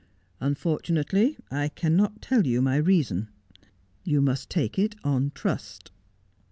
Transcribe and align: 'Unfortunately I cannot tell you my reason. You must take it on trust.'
'Unfortunately 0.49 1.37
I 1.51 1.67
cannot 1.67 2.23
tell 2.23 2.47
you 2.47 2.59
my 2.59 2.77
reason. 2.77 3.29
You 4.03 4.19
must 4.19 4.49
take 4.49 4.79
it 4.79 4.95
on 5.03 5.29
trust.' 5.35 5.91